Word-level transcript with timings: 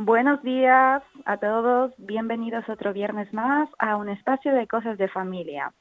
Buenos 0.00 0.40
días 0.44 1.02
a 1.24 1.36
todos, 1.38 1.92
bienvenidos 1.98 2.68
otro 2.68 2.92
viernes 2.92 3.34
más 3.34 3.68
a 3.80 3.96
un 3.96 4.08
espacio 4.08 4.54
de 4.54 4.68
cosas 4.68 4.96
de 4.96 5.08
familia. 5.08 5.72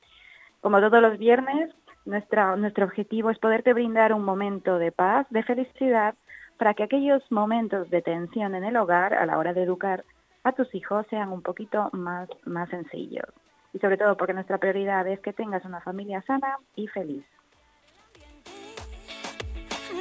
Como 0.59 0.79
todos 0.79 1.03
los 1.03 1.19
viernes, 1.19 1.69
nuestra, 2.03 2.55
nuestro 2.55 2.85
objetivo 2.85 3.29
es 3.29 3.37
poderte 3.37 3.73
brindar 3.73 4.13
un 4.13 4.23
momento 4.23 4.79
de 4.79 4.91
paz, 4.91 5.27
de 5.29 5.43
felicidad, 5.43 6.15
para 6.57 6.73
que 6.73 6.81
aquellos 6.81 7.21
momentos 7.31 7.91
de 7.91 8.01
tensión 8.01 8.55
en 8.55 8.63
el 8.63 8.77
hogar 8.77 9.13
a 9.13 9.27
la 9.27 9.37
hora 9.37 9.53
de 9.53 9.61
educar 9.61 10.03
a 10.43 10.51
tus 10.51 10.73
hijos 10.73 11.05
sean 11.11 11.31
un 11.31 11.43
poquito 11.43 11.91
más, 11.93 12.27
más 12.43 12.69
sencillos. 12.69 13.29
Y 13.71 13.77
sobre 13.77 13.97
todo 13.97 14.17
porque 14.17 14.33
nuestra 14.33 14.57
prioridad 14.57 15.07
es 15.07 15.19
que 15.19 15.31
tengas 15.31 15.63
una 15.63 15.81
familia 15.81 16.23
sana 16.23 16.57
y 16.75 16.87
feliz. 16.87 17.23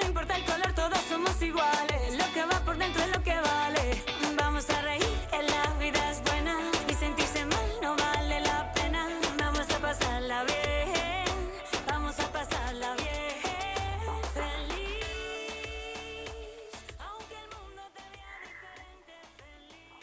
Importa 0.06 0.36
el 0.36 0.44
color, 0.44 0.72
todos 0.74 0.98
somos 1.08 1.42
iguales. 1.42 2.16
Lo 2.16 2.32
que 2.32 2.44
va 2.44 2.60
por 2.64 2.78
dentro 2.78 3.02
es 3.02 3.16
lo 3.16 3.22
que 3.22 3.34
vale. 3.34 4.02
Vamos 4.36 4.68
a 4.70 4.80
reír, 4.82 5.15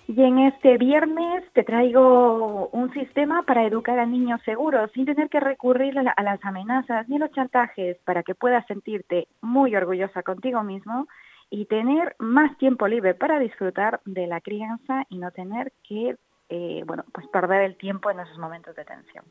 Y 0.08 0.22
en 0.22 0.38
este 0.40 0.78
viernes 0.78 1.44
te 1.54 1.64
traigo 1.64 2.68
un 2.74 2.92
sistema 2.94 3.44
para 3.44 3.64
educar 3.66 3.98
a 4.00 4.06
niños 4.06 4.42
seguros 4.44 4.92
sin 4.94 5.06
tener 5.06 5.30
que 5.30 5.40
recurrir 5.40 5.98
a, 5.98 6.04
la- 6.04 6.12
a 6.12 6.24
las 6.24 6.44
amenazas 6.44 7.08
ni 7.08 7.16
a 7.16 7.20
los 7.20 7.32
chantajes 7.32 7.98
para 8.04 8.22
que 8.22 8.36
puedas 8.36 8.66
sentirte 8.68 9.28
muy 9.42 9.76
orgullosa 9.76 10.22
contigo 10.22 10.62
mismo 10.62 11.08
y 11.50 11.66
tener 11.66 12.16
más 12.20 12.58
tiempo 12.58 12.88
libre 12.88 13.14
para 13.16 13.40
disfrutar 13.40 14.02
de 14.06 14.28
la 14.28 14.42
crianza 14.42 15.06
y 15.10 15.18
no 15.20 15.32
tener 15.32 15.72
que 15.88 16.18
eh, 16.50 16.84
bueno, 16.86 17.06
pues 17.14 17.26
perder 17.28 17.62
el 17.62 17.78
tiempo 17.78 18.12
en 18.12 18.20
esos 18.20 18.38
momentos 18.38 18.76
de 18.76 18.86
tensión. 18.86 19.24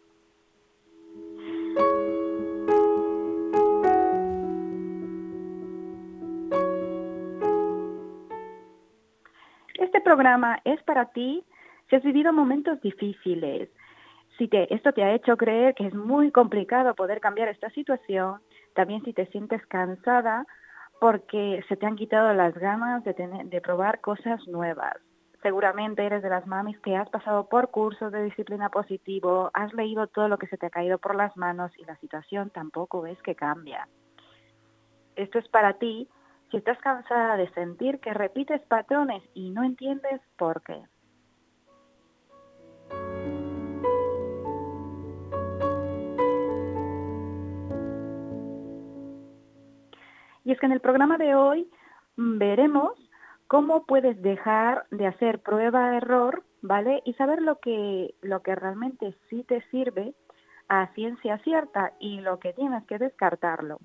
Este 9.93 10.01
programa 10.01 10.59
es 10.65 10.83
para 10.85 11.05
ti 11.12 11.45
si 11.91 11.97
has 11.97 12.03
vivido 12.03 12.33
momentos 12.33 12.80
difíciles, 12.80 13.69
si 14.39 14.48
esto 14.51 14.92
te 14.95 15.05
ha 15.05 15.13
hecho 15.13 15.36
creer 15.36 15.75
que 15.75 15.86
es 15.86 15.92
muy 15.92 16.30
complicado 16.30 16.95
poder 16.95 17.20
cambiar 17.20 17.48
esta 17.48 17.69
situación, 17.69 18.41
también 18.75 19.05
si 19.05 19.13
te 19.13 19.27
sientes 19.27 19.61
cansada 19.67 20.47
porque 20.98 21.63
se 21.69 21.77
te 21.77 21.85
han 21.85 21.97
quitado 21.97 22.33
las 22.33 22.55
ganas 22.55 23.05
de, 23.05 23.13
tener, 23.13 23.45
de 23.45 23.61
probar 23.61 24.01
cosas 24.01 24.41
nuevas. 24.48 24.95
Seguramente 25.42 26.07
eres 26.07 26.23
de 26.23 26.30
las 26.30 26.47
mamis 26.47 26.80
que 26.80 26.97
has 26.97 27.11
pasado 27.11 27.51
por 27.51 27.70
cursos 27.70 28.11
de 28.13 28.24
disciplina 28.24 28.70
positivo, 28.70 29.51
has 29.53 29.74
leído 29.74 30.07
todo 30.07 30.27
lo 30.27 30.39
que 30.39 30.47
se 30.47 30.57
te 30.57 30.69
ha 30.69 30.70
caído 30.70 30.97
por 30.97 31.14
las 31.14 31.36
manos 31.36 31.70
y 31.77 31.85
la 31.85 31.97
situación 31.97 32.48
tampoco 32.48 33.03
ves 33.03 33.20
que 33.20 33.35
cambia. 33.35 33.86
Esto 35.17 35.39
es 35.39 35.47
para 35.48 35.74
ti 35.74 36.09
si 36.52 36.58
estás 36.58 36.79
cansada 36.80 37.36
de 37.39 37.51
sentir 37.55 37.98
que 37.98 38.13
repites 38.13 38.61
patrones 38.67 39.23
y 39.33 39.51
no 39.51 39.64
entiendes 39.64 40.20
por 40.36 40.63
qué. 40.63 40.85
Y 50.45 50.52
es 50.52 50.61
que 50.61 50.67
en 50.67 50.73
el 50.73 50.80
programa 50.80 51.17
de 51.17 51.35
hoy 51.35 51.70
mm, 52.17 52.36
veremos 52.36 52.92
cómo 53.48 53.86
puedes 53.86 54.20
dejar 54.20 54.85
de 54.91 55.07
hacer 55.07 55.39
prueba-error, 55.41 56.42
¿vale? 56.61 57.02
Y 57.07 57.14
saber 57.14 57.41
lo 57.41 57.61
que, 57.61 58.14
lo 58.20 58.42
que 58.42 58.55
realmente 58.55 59.17
sí 59.30 59.42
te 59.45 59.62
sirve 59.70 60.14
a 60.68 60.89
ciencia 60.89 61.39
cierta 61.39 61.92
y 61.98 62.20
lo 62.20 62.39
que 62.41 62.52
tienes 62.52 62.85
que 62.85 62.98
descartarlo. 62.98 63.79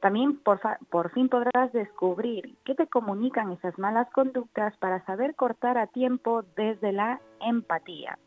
También 0.00 0.38
por, 0.38 0.60
por 0.90 1.10
fin 1.10 1.28
podrás 1.28 1.72
descubrir 1.72 2.56
qué 2.64 2.74
te 2.74 2.86
comunican 2.86 3.52
esas 3.52 3.78
malas 3.78 4.08
conductas 4.10 4.76
para 4.78 5.04
saber 5.06 5.34
cortar 5.34 5.76
a 5.76 5.88
tiempo 5.88 6.44
desde 6.56 6.92
la 6.92 7.20
empatía. 7.40 8.18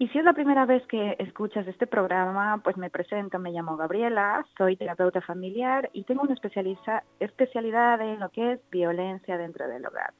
Y 0.00 0.06
si 0.08 0.18
es 0.18 0.24
la 0.24 0.32
primera 0.32 0.64
vez 0.64 0.86
que 0.86 1.16
escuchas 1.18 1.66
este 1.66 1.88
programa, 1.88 2.60
pues 2.62 2.76
me 2.76 2.88
presento, 2.88 3.40
me 3.40 3.50
llamo 3.50 3.76
Gabriela, 3.76 4.46
soy 4.56 4.76
terapeuta 4.76 5.20
familiar 5.20 5.90
y 5.92 6.04
tengo 6.04 6.22
una 6.22 6.34
especialidad 6.34 8.00
en 8.00 8.20
lo 8.20 8.28
que 8.28 8.52
es 8.52 8.70
violencia 8.70 9.36
dentro 9.36 9.66
del 9.66 9.84
hogar. 9.84 10.14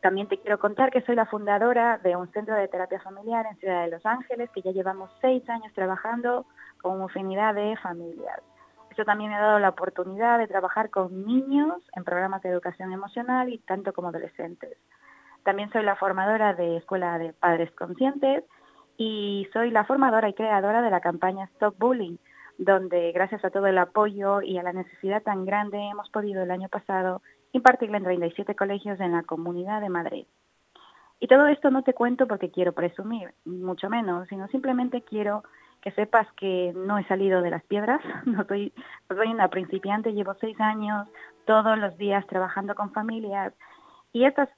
También 0.00 0.28
te 0.28 0.38
quiero 0.38 0.60
contar 0.60 0.92
que 0.92 1.02
soy 1.02 1.16
la 1.16 1.26
fundadora 1.26 1.98
de 1.98 2.14
un 2.14 2.30
centro 2.30 2.54
de 2.54 2.68
terapia 2.68 3.00
familiar 3.00 3.46
en 3.50 3.56
Ciudad 3.56 3.84
de 3.84 3.90
Los 3.90 4.06
Ángeles, 4.06 4.48
que 4.50 4.62
ya 4.62 4.70
llevamos 4.70 5.10
seis 5.20 5.48
años 5.50 5.72
trabajando 5.74 6.46
con 6.80 7.02
infinidad 7.02 7.54
de 7.54 7.76
familias. 7.78 8.40
Esto 8.90 9.04
también 9.04 9.30
me 9.30 9.36
ha 9.36 9.40
dado 9.40 9.58
la 9.58 9.70
oportunidad 9.70 10.38
de 10.38 10.46
trabajar 10.46 10.90
con 10.90 11.26
niños 11.26 11.82
en 11.96 12.04
programas 12.04 12.42
de 12.42 12.50
educación 12.50 12.92
emocional 12.92 13.48
y 13.48 13.58
tanto 13.58 13.92
como 13.92 14.08
adolescentes. 14.08 14.76
También 15.44 15.70
soy 15.72 15.82
la 15.82 15.96
formadora 15.96 16.54
de 16.54 16.76
Escuela 16.76 17.18
de 17.18 17.32
Padres 17.32 17.70
Conscientes 17.72 18.44
y 18.96 19.48
soy 19.52 19.70
la 19.70 19.84
formadora 19.84 20.28
y 20.28 20.34
creadora 20.34 20.82
de 20.82 20.90
la 20.90 21.00
campaña 21.00 21.44
Stop 21.54 21.76
Bullying, 21.78 22.16
donde 22.58 23.12
gracias 23.12 23.44
a 23.44 23.50
todo 23.50 23.66
el 23.66 23.78
apoyo 23.78 24.42
y 24.42 24.58
a 24.58 24.62
la 24.62 24.72
necesidad 24.72 25.22
tan 25.22 25.44
grande 25.44 25.78
hemos 25.78 26.08
podido 26.10 26.42
el 26.42 26.50
año 26.50 26.68
pasado 26.68 27.22
impartirla 27.52 27.98
en 27.98 28.04
37 28.04 28.54
colegios 28.54 29.00
en 29.00 29.12
la 29.12 29.22
Comunidad 29.22 29.80
de 29.80 29.88
Madrid. 29.88 30.26
Y 31.20 31.28
todo 31.28 31.46
esto 31.46 31.70
no 31.70 31.82
te 31.82 31.94
cuento 31.94 32.26
porque 32.26 32.50
quiero 32.50 32.72
presumir, 32.72 33.32
mucho 33.44 33.88
menos, 33.88 34.28
sino 34.28 34.48
simplemente 34.48 35.02
quiero 35.02 35.42
que 35.80 35.92
sepas 35.92 36.26
que 36.32 36.72
no 36.74 36.98
he 36.98 37.04
salido 37.04 37.42
de 37.42 37.50
las 37.50 37.62
piedras, 37.64 38.00
no 38.24 38.44
soy, 38.44 38.72
soy 39.08 39.28
una 39.28 39.48
principiante, 39.48 40.12
llevo 40.12 40.34
seis 40.40 40.58
años 40.60 41.08
todos 41.44 41.78
los 41.78 41.96
días 41.98 42.26
trabajando 42.26 42.74
con 42.74 42.92
familias 42.92 43.52
y 44.12 44.24
estas, 44.24 44.48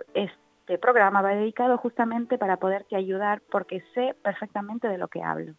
este 0.66 0.78
programa 0.78 1.20
va 1.20 1.34
dedicado 1.34 1.76
justamente 1.76 2.38
para 2.38 2.56
poderte 2.56 2.96
ayudar 2.96 3.42
porque 3.50 3.82
sé 3.92 4.16
perfectamente 4.22 4.88
de 4.88 4.96
lo 4.96 5.08
que 5.08 5.22
hablo. 5.22 5.52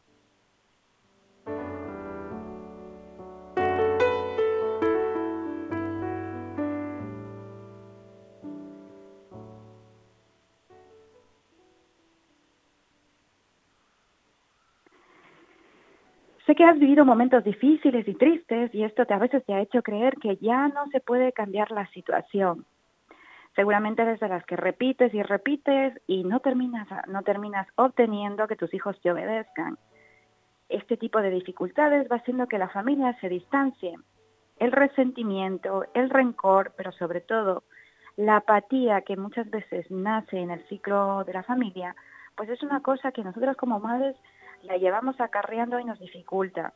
Sé 16.48 16.56
que 16.56 16.64
has 16.64 16.80
vivido 16.80 17.06
momentos 17.06 17.44
difíciles 17.44 18.08
y 18.08 18.16
tristes 18.16 18.74
y 18.74 18.84
esto 18.84 19.06
te, 19.06 19.14
a 19.14 19.20
veces 19.20 19.46
te 19.46 19.54
ha 19.54 19.62
hecho 19.62 19.84
creer 19.84 20.16
que 20.16 20.38
ya 20.38 20.68
no 20.70 20.88
se 20.92 21.00
puede 21.00 21.32
cambiar 21.32 21.70
la 21.70 21.86
situación. 21.92 22.66
Seguramente 23.56 24.02
eres 24.02 24.20
de 24.20 24.28
las 24.28 24.46
que 24.46 24.58
repites 24.58 25.14
y 25.14 25.24
repites 25.24 25.94
y 26.08 26.26
no 26.26 26.42
terminas, 26.42 26.88
no 27.08 27.22
terminas 27.24 27.68
obteniendo 27.76 28.48
que 28.48 28.58
tus 28.58 28.74
hijos 28.74 29.00
te 29.02 29.12
obedezcan. 29.12 29.78
Este 30.68 30.98
tipo 30.98 31.22
de 31.22 31.30
dificultades 31.30 32.08
va 32.12 32.18
haciendo 32.18 32.48
que 32.48 32.58
la 32.58 32.70
familia 32.70 33.18
se 33.22 33.30
distancie. 33.30 33.98
El 34.58 34.72
resentimiento, 34.72 35.86
el 35.94 36.10
rencor, 36.10 36.74
pero 36.76 36.92
sobre 36.92 37.22
todo 37.22 37.64
La 38.18 38.38
apatía 38.38 39.02
que 39.02 39.18
muchas 39.18 39.50
veces 39.50 39.92
nace 39.92 40.40
en 40.40 40.50
el 40.50 40.66
ciclo 40.70 41.26
de 41.26 41.34
la 41.34 41.44
familia, 41.44 41.96
pues 42.38 42.50
es 42.50 42.64
una 42.64 42.82
cosa 42.82 43.12
que 43.12 43.24
nosotros 43.24 43.58
como 43.58 43.80
madres 43.82 44.16
la 44.64 44.78
llevamos 44.78 45.20
acarreando 45.20 45.80
y 45.80 45.84
nos 45.84 46.00
dificulta. 46.00 46.74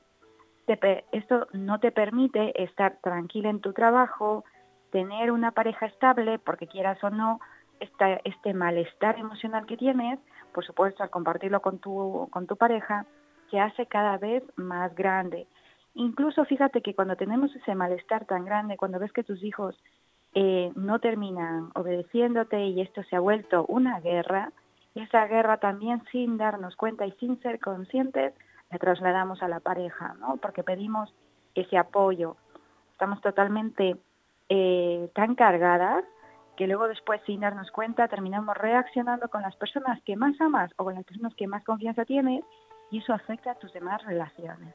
esto 1.11 1.47
no 1.53 1.79
te 1.79 1.91
permite 1.91 2.61
estar 2.61 2.97
tranquila 3.01 3.49
en 3.49 3.61
tu 3.61 3.71
trabajo, 3.71 4.43
tener 4.91 5.31
una 5.31 5.51
pareja 5.51 5.85
estable, 5.85 6.39
porque 6.39 6.67
quieras 6.67 7.03
o 7.03 7.09
no, 7.09 7.39
este 7.79 8.53
malestar 8.53 9.17
emocional 9.17 9.65
que 9.65 9.77
tienes, 9.77 10.19
por 10.53 10.65
supuesto, 10.65 11.03
al 11.03 11.09
compartirlo 11.09 11.61
con 11.61 11.79
tu, 11.79 12.27
con 12.31 12.47
tu 12.47 12.55
pareja, 12.55 13.05
se 13.49 13.59
hace 13.59 13.85
cada 13.85 14.17
vez 14.17 14.43
más 14.57 14.93
grande. 14.95 15.47
Incluso 15.95 16.45
fíjate 16.45 16.81
que 16.81 16.93
cuando 16.93 17.15
tenemos 17.15 17.55
ese 17.55 17.75
malestar 17.75 18.25
tan 18.25 18.45
grande, 18.45 18.77
cuando 18.77 18.99
ves 18.99 19.11
que 19.11 19.23
tus 19.23 19.43
hijos 19.43 19.75
eh, 20.35 20.71
no 20.75 20.99
terminan 20.99 21.71
obedeciéndote 21.73 22.65
y 22.65 22.81
esto 22.81 23.03
se 23.03 23.15
ha 23.15 23.19
vuelto 23.19 23.65
una 23.67 23.99
guerra, 23.99 24.51
esa 24.95 25.25
guerra 25.27 25.57
también 25.57 26.03
sin 26.11 26.37
darnos 26.37 26.75
cuenta 26.75 27.05
y 27.05 27.11
sin 27.13 27.41
ser 27.41 27.59
conscientes, 27.59 28.33
la 28.69 28.77
trasladamos 28.77 29.41
a 29.41 29.47
la 29.47 29.59
pareja, 29.59 30.15
¿no? 30.19 30.37
Porque 30.37 30.63
pedimos 30.63 31.13
ese 31.55 31.77
apoyo. 31.77 32.35
Estamos 32.91 33.21
totalmente 33.21 33.97
eh, 34.49 35.09
tan 35.13 35.35
cargadas 35.35 36.03
que 36.57 36.67
luego 36.67 36.87
después 36.87 37.21
sin 37.25 37.39
darnos 37.39 37.71
cuenta 37.71 38.07
terminamos 38.07 38.57
reaccionando 38.57 39.29
con 39.29 39.41
las 39.41 39.55
personas 39.55 40.01
que 40.03 40.15
más 40.15 40.39
amas 40.41 40.71
o 40.77 40.83
con 40.83 40.95
las 40.95 41.05
personas 41.05 41.33
que 41.35 41.47
más 41.47 41.63
confianza 41.63 42.03
tienes 42.03 42.43
y 42.91 42.97
eso 42.97 43.13
afecta 43.13 43.51
a 43.51 43.55
tus 43.55 43.71
demás 43.71 44.03
relaciones. 44.03 44.73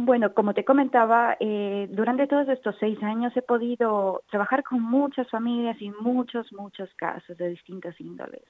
Bueno, 0.00 0.32
como 0.32 0.54
te 0.54 0.64
comentaba, 0.64 1.36
eh, 1.40 1.88
durante 1.90 2.28
todos 2.28 2.48
estos 2.48 2.76
seis 2.78 3.02
años 3.02 3.36
he 3.36 3.42
podido 3.42 4.22
trabajar 4.30 4.62
con 4.62 4.80
muchas 4.80 5.28
familias 5.28 5.76
y 5.82 5.90
muchos, 5.90 6.52
muchos 6.52 6.88
casos 6.94 7.36
de 7.36 7.48
distintas 7.48 8.00
índoles, 8.00 8.44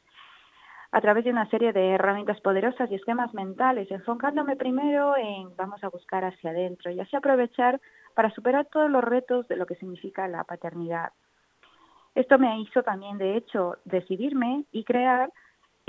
a 0.93 1.01
través 1.01 1.25
de 1.25 1.31
una 1.31 1.49
serie 1.49 1.73
de 1.73 1.93
herramientas 1.93 2.39
poderosas 2.43 2.91
y 2.91 2.97
esquemas 2.97 3.33
mentales, 3.33 3.91
enfocándome 3.91 4.57
primero 4.57 5.17
en 5.17 5.57
vamos 5.57 5.83
a 5.83 5.89
buscar 5.89 6.23
hacia 6.23 6.51
adentro 6.51 6.91
y 6.91 7.01
así 7.01 7.17
aprovechar 7.17 7.81
para 8.15 8.31
superar 8.31 8.67
todos 8.67 8.91
los 8.91 9.03
retos 9.03 9.49
de 9.49 9.57
lo 9.57 9.65
que 9.65 9.77
significa 9.77 10.29
la 10.29 10.45
paternidad. 10.45 11.13
Esto 12.15 12.39
me 12.39 12.61
hizo 12.61 12.83
también, 12.83 13.17
de 13.17 13.39
hecho, 13.39 13.79
decidirme 13.87 14.65
y 14.71 14.85
crear 14.85 15.33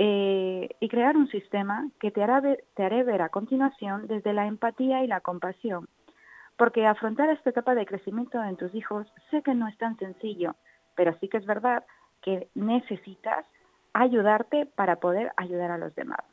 eh, 0.02 0.70
y 0.80 0.88
crear 0.88 1.14
un 1.14 1.28
sistema 1.28 1.86
que 2.00 2.10
te, 2.10 2.22
hará 2.22 2.40
te 2.40 2.82
haré 2.82 3.02
ver 3.02 3.20
a 3.20 3.28
continuación 3.28 4.06
desde 4.06 4.32
la 4.32 4.46
empatía 4.46 5.04
y 5.04 5.06
la 5.06 5.20
compasión. 5.20 5.88
Porque 6.56 6.86
afrontar 6.86 7.28
esta 7.28 7.50
etapa 7.50 7.74
de 7.74 7.84
crecimiento 7.84 8.42
en 8.42 8.56
tus 8.56 8.74
hijos 8.74 9.06
sé 9.30 9.42
que 9.42 9.54
no 9.54 9.68
es 9.68 9.76
tan 9.76 9.98
sencillo, 9.98 10.56
pero 10.94 11.14
sí 11.20 11.28
que 11.28 11.36
es 11.36 11.44
verdad 11.44 11.84
que 12.22 12.48
necesitas 12.54 13.44
ayudarte 13.92 14.64
para 14.64 14.96
poder 14.96 15.32
ayudar 15.36 15.70
a 15.70 15.76
los 15.76 15.94
demás. 15.94 16.24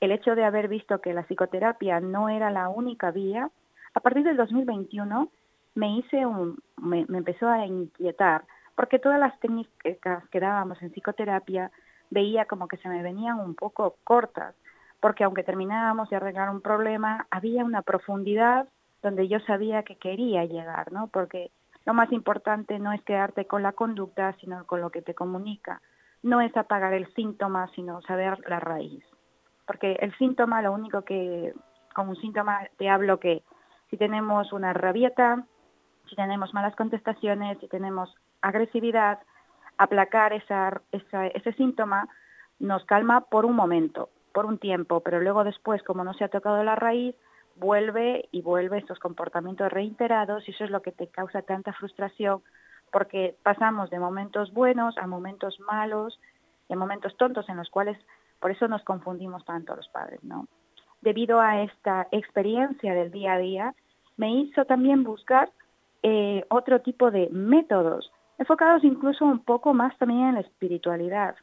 El 0.00 0.12
hecho 0.12 0.34
de 0.34 0.44
haber 0.44 0.68
visto 0.68 1.00
que 1.00 1.14
la 1.14 1.22
psicoterapia 1.22 2.00
no 2.00 2.28
era 2.28 2.50
la 2.50 2.68
única 2.68 3.12
vía, 3.12 3.50
a 3.94 4.00
partir 4.00 4.24
del 4.24 4.36
2021 4.36 5.30
me 5.74 5.96
hice 5.96 6.26
un, 6.26 6.58
me 6.76 7.06
empezó 7.08 7.48
a 7.48 7.64
inquietar, 7.64 8.44
porque 8.74 8.98
todas 8.98 9.18
las 9.18 9.40
técnicas 9.40 10.28
que 10.28 10.40
dábamos 10.40 10.82
en 10.82 10.90
psicoterapia 10.90 11.70
veía 12.10 12.44
como 12.46 12.68
que 12.68 12.76
se 12.78 12.88
me 12.88 13.02
venían 13.02 13.38
un 13.38 13.54
poco 13.54 13.96
cortas, 14.04 14.54
porque 15.00 15.24
aunque 15.24 15.42
terminábamos 15.42 16.10
de 16.10 16.16
arreglar 16.16 16.50
un 16.50 16.60
problema, 16.60 17.26
había 17.30 17.64
una 17.64 17.82
profundidad 17.82 18.68
donde 19.02 19.28
yo 19.28 19.40
sabía 19.40 19.82
que 19.82 19.96
quería 19.96 20.44
llegar, 20.44 20.92
¿no? 20.92 21.08
Porque 21.08 21.50
lo 21.84 21.94
más 21.94 22.10
importante 22.12 22.78
no 22.78 22.92
es 22.92 23.02
quedarte 23.02 23.46
con 23.46 23.62
la 23.62 23.72
conducta, 23.72 24.34
sino 24.40 24.66
con 24.66 24.80
lo 24.80 24.90
que 24.90 25.02
te 25.02 25.14
comunica. 25.14 25.80
No 26.22 26.40
es 26.40 26.56
apagar 26.56 26.92
el 26.92 27.12
síntoma, 27.14 27.68
sino 27.74 28.02
saber 28.02 28.38
la 28.48 28.58
raíz. 28.58 29.04
Porque 29.66 29.92
el 30.00 30.16
síntoma, 30.18 30.62
lo 30.62 30.72
único 30.72 31.02
que, 31.02 31.54
con 31.94 32.08
un 32.08 32.16
síntoma 32.16 32.60
te 32.78 32.88
hablo 32.88 33.20
que 33.20 33.42
si 33.90 33.96
tenemos 33.96 34.52
una 34.52 34.72
rabieta, 34.72 35.44
si 36.08 36.16
tenemos 36.16 36.52
malas 36.54 36.74
contestaciones, 36.74 37.58
si 37.60 37.68
tenemos 37.68 38.12
agresividad, 38.40 39.20
aplacar 39.78 40.32
esa, 40.32 40.80
ese 40.90 41.52
síntoma 41.52 42.08
nos 42.58 42.84
calma 42.84 43.22
por 43.22 43.44
un 43.44 43.54
momento, 43.54 44.08
por 44.32 44.46
un 44.46 44.58
tiempo, 44.58 45.00
pero 45.00 45.20
luego 45.20 45.44
después, 45.44 45.82
como 45.82 46.04
no 46.04 46.14
se 46.14 46.24
ha 46.24 46.28
tocado 46.28 46.62
la 46.64 46.74
raíz, 46.74 47.14
vuelve 47.56 48.28
y 48.32 48.42
vuelve 48.42 48.78
estos 48.78 48.98
comportamientos 48.98 49.72
reiterados 49.72 50.46
y 50.46 50.50
eso 50.50 50.64
es 50.64 50.70
lo 50.70 50.82
que 50.82 50.92
te 50.92 51.08
causa 51.08 51.42
tanta 51.42 51.72
frustración 51.72 52.42
porque 52.92 53.36
pasamos 53.42 53.90
de 53.90 53.98
momentos 53.98 54.52
buenos 54.52 54.96
a 54.98 55.06
momentos 55.06 55.58
malos, 55.60 56.18
de 56.68 56.76
momentos 56.76 57.16
tontos 57.16 57.48
en 57.48 57.56
los 57.56 57.70
cuales 57.70 57.98
por 58.40 58.50
eso 58.50 58.68
nos 58.68 58.82
confundimos 58.84 59.44
tanto 59.44 59.74
los 59.74 59.88
padres, 59.88 60.22
¿no? 60.22 60.46
Debido 61.00 61.40
a 61.40 61.62
esta 61.62 62.08
experiencia 62.10 62.94
del 62.94 63.10
día 63.10 63.34
a 63.34 63.38
día, 63.38 63.74
me 64.16 64.30
hizo 64.32 64.64
también 64.64 65.04
buscar 65.04 65.50
eh, 66.02 66.44
otro 66.48 66.80
tipo 66.80 67.10
de 67.10 67.28
métodos 67.30 68.10
enfocados 68.38 68.84
incluso 68.84 69.24
un 69.24 69.40
poco 69.40 69.74
más 69.74 69.96
también 69.98 70.28
en 70.28 70.34
la 70.34 70.40
espiritualidad. 70.40 71.36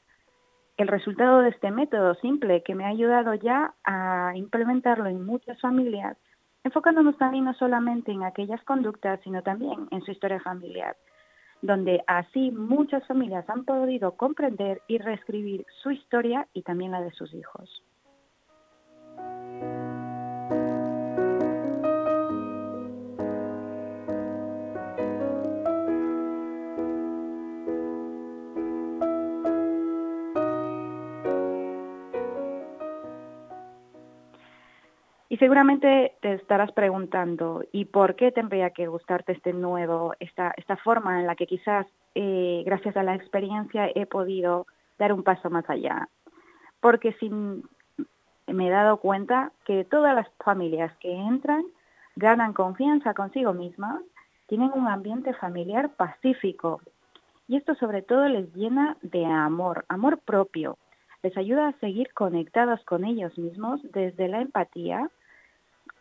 El 0.77 0.87
resultado 0.87 1.41
de 1.41 1.49
este 1.49 1.71
método 1.71 2.15
simple 2.15 2.63
que 2.63 2.75
me 2.75 2.85
ha 2.85 2.89
ayudado 2.89 3.35
ya 3.35 3.75
a 3.83 4.33
implementarlo 4.35 5.07
en 5.07 5.25
muchas 5.25 5.59
familias, 5.61 6.17
enfocándonos 6.63 7.17
también 7.17 7.45
no 7.45 7.53
solamente 7.53 8.11
en 8.11 8.23
aquellas 8.23 8.63
conductas, 8.63 9.19
sino 9.23 9.43
también 9.43 9.87
en 9.91 10.01
su 10.01 10.11
historia 10.11 10.39
familiar, 10.39 10.95
donde 11.61 12.03
así 12.07 12.51
muchas 12.51 13.05
familias 13.05 13.47
han 13.49 13.65
podido 13.65 14.13
comprender 14.13 14.81
y 14.87 14.97
reescribir 14.97 15.65
su 15.81 15.91
historia 15.91 16.47
y 16.53 16.63
también 16.63 16.91
la 16.91 17.01
de 17.01 17.11
sus 17.11 17.33
hijos. 17.33 17.83
Seguramente 35.43 36.13
te 36.21 36.35
estarás 36.35 36.71
preguntando, 36.71 37.65
¿y 37.73 37.83
por 37.83 38.15
qué 38.15 38.31
tendría 38.31 38.69
que 38.69 38.87
gustarte 38.87 39.33
este 39.33 39.51
nuevo, 39.51 40.13
esta, 40.21 40.53
esta 40.55 40.77
forma 40.77 41.19
en 41.19 41.27
la 41.27 41.35
que 41.35 41.47
quizás 41.47 41.85
eh, 42.15 42.63
gracias 42.65 42.95
a 42.95 43.03
la 43.03 43.13
experiencia 43.13 43.89
he 43.93 44.05
podido 44.05 44.67
dar 44.97 45.11
un 45.11 45.21
paso 45.21 45.49
más 45.49 45.69
allá? 45.69 46.07
Porque 46.79 47.11
sin, 47.19 47.63
me 48.47 48.67
he 48.67 48.71
dado 48.71 48.95
cuenta 49.01 49.51
que 49.65 49.83
todas 49.83 50.15
las 50.15 50.29
familias 50.41 50.95
que 51.01 51.11
entran 51.13 51.65
ganan 52.15 52.53
confianza 52.53 53.13
consigo 53.13 53.51
mismas, 53.51 54.01
tienen 54.47 54.71
un 54.73 54.87
ambiente 54.87 55.33
familiar 55.33 55.89
pacífico. 55.97 56.79
Y 57.49 57.57
esto 57.57 57.75
sobre 57.75 58.01
todo 58.01 58.29
les 58.29 58.55
llena 58.55 58.95
de 59.01 59.25
amor, 59.25 59.83
amor 59.89 60.19
propio. 60.19 60.77
Les 61.21 61.35
ayuda 61.35 61.67
a 61.67 61.79
seguir 61.81 62.13
conectados 62.13 62.81
con 62.85 63.03
ellos 63.03 63.37
mismos 63.37 63.81
desde 63.91 64.29
la 64.29 64.39
empatía, 64.39 65.09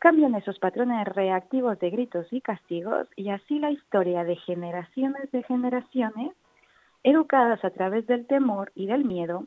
cambian 0.02 0.34
esos 0.34 0.58
patrones 0.58 1.06
reactivos 1.06 1.78
de 1.78 1.90
gritos 1.90 2.26
y 2.32 2.40
castigos 2.40 3.06
y 3.14 3.28
así 3.28 3.60
la 3.60 3.70
historia 3.70 4.24
de 4.24 4.34
generaciones 4.34 5.30
de 5.30 5.44
generaciones, 5.44 6.32
educadas 7.04 7.64
a 7.64 7.70
través 7.70 8.04
del 8.08 8.26
temor 8.26 8.72
y 8.74 8.86
del 8.86 9.04
miedo, 9.04 9.46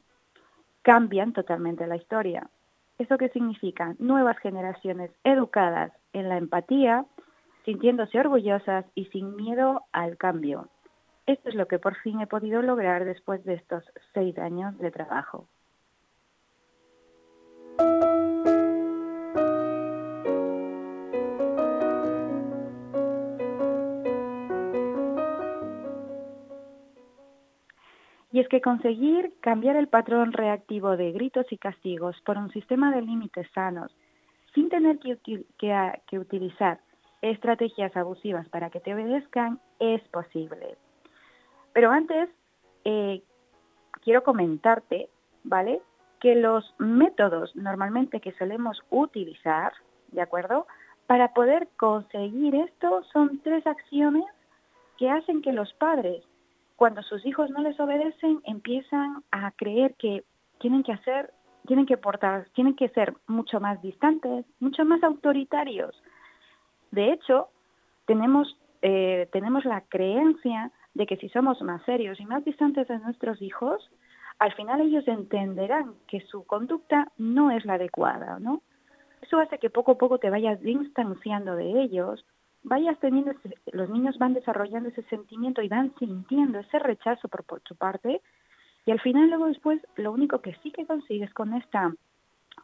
cambian 0.82 1.34
totalmente 1.34 1.86
la 1.88 1.98
historia. 1.98 2.50
¿Eso 2.98 3.18
qué 3.18 3.28
significa? 3.28 3.96
Nuevas 4.00 4.38
generaciones 4.38 5.12
educadas 5.26 5.92
en 6.14 6.30
la 6.30 6.38
empatía, 6.38 7.06
sintiéndose 7.66 8.18
orgullosas 8.18 8.86
y 8.96 9.08
sin 9.08 9.36
miedo 9.36 9.82
al 9.92 10.16
cambio. 10.16 10.70
Esto 11.26 11.50
es 11.50 11.56
lo 11.56 11.68
que 11.68 11.80
por 11.80 11.98
fin 11.98 12.22
he 12.22 12.28
podido 12.28 12.62
lograr 12.62 13.04
después 13.04 13.44
de 13.44 13.56
estos 13.56 13.84
seis 14.14 14.38
años 14.38 14.78
de 14.78 14.92
trabajo. 14.92 15.50
Es 28.46 28.50
que 28.50 28.62
conseguir 28.62 29.34
cambiar 29.42 29.76
el 29.76 29.88
patrón 29.88 30.32
reactivo 30.32 30.96
de 30.98 31.12
gritos 31.12 31.48
y 31.52 31.58
castigos 31.58 32.16
por 32.24 32.38
un 32.38 32.52
sistema 32.52 32.94
de 32.94 33.02
límites 33.02 33.48
sanos, 33.56 33.92
sin 34.54 34.70
tener 34.70 35.00
que, 35.00 35.18
que, 35.58 36.20
utilizar 36.20 36.80
estrategias 37.24 37.98
abusivas 37.98 38.48
para 38.50 38.70
que 38.70 38.80
te 38.80 38.94
obedezcan, 38.94 39.60
es 39.80 40.00
posible. 40.10 40.78
Pero 41.74 41.90
antes, 41.90 42.30
eh, 42.84 43.24
quiero 44.04 44.24
comentarte, 44.24 45.10
¿vale? 45.44 45.82
Que 46.20 46.36
los 46.36 46.72
métodos 46.78 47.56
normalmente 47.56 48.20
que 48.20 48.32
solemos 48.34 48.80
utilizar, 48.92 49.74
¿de 50.12 50.22
acuerdo? 50.22 50.68
Para 51.08 51.34
poder 51.34 51.68
conseguir 51.78 52.54
esto 52.54 53.04
son 53.12 53.40
tres 53.40 53.66
acciones 53.66 54.26
que 54.98 55.10
hacen 55.10 55.42
que 55.42 55.52
los 55.52 55.74
padres, 55.74 56.24
cuando 56.76 57.02
sus 57.04 57.26
hijos 57.26 57.50
no 57.50 57.62
les 57.62 57.80
obedecen, 57.80 58.42
empiezan 58.44 59.24
a 59.32 59.52
creer 59.52 59.96
que 59.96 60.24
tienen 60.60 60.84
que 60.84 60.94
hacer, 60.94 61.32
tienen 61.68 61.86
que 61.86 61.98
portar, 61.98 62.48
tienen 62.54 62.76
que 62.76 62.90
ser 62.90 63.14
mucho 63.28 63.60
más 63.60 63.82
distantes, 63.82 64.46
mucho 64.60 64.86
más 64.86 65.04
autoritarios. 65.04 65.96
De 66.92 67.12
hecho, 67.12 67.50
tenemos, 68.06 68.58
eh, 68.82 69.28
tenemos 69.32 69.66
la 69.66 69.82
creencia 69.82 70.72
de 70.94 71.06
que 71.06 71.18
si 71.18 71.30
somos 71.30 71.62
más 71.62 71.84
serios 71.84 72.20
y 72.20 72.26
más 72.26 72.44
distantes 72.46 72.88
de 72.88 73.00
nuestros 73.00 73.42
hijos, 73.42 73.90
al 74.40 74.54
final 74.54 74.82
ellos 74.82 75.08
entenderán 75.08 75.94
que 76.08 76.22
su 76.22 76.46
conducta 76.46 77.12
no 77.18 77.52
es 77.52 77.66
la 77.66 77.74
adecuada, 77.76 78.40
¿no? 78.40 78.62
Eso 79.22 79.40
hace 79.40 79.58
que 79.58 79.70
poco 79.70 79.94
a 79.94 79.98
poco 79.98 80.20
te 80.20 80.30
vayas 80.30 80.62
distanciando 80.62 81.56
de 81.56 81.82
ellos, 81.82 82.26
vayas 82.66 83.00
teniendo, 83.00 83.32
los 83.72 83.90
niños 83.90 84.18
van 84.18 84.34
desarrollando 84.34 84.90
ese 84.90 85.04
sentimiento 85.04 85.62
y 85.62 85.70
van 85.70 85.94
sintiendo 85.98 86.60
ese 86.60 86.80
rechazo 86.80 87.28
por, 87.30 87.44
por 87.44 87.62
su 87.64 87.76
parte, 87.76 88.22
y 88.86 88.92
al 88.92 89.00
final 89.00 89.30
luego 89.30 89.46
después 89.48 89.82
lo 89.96 90.12
único 90.12 90.42
que 90.42 90.56
sí 90.62 90.72
que 90.72 90.86
consigues 90.86 91.34
con 91.34 91.54
esta 91.54 91.94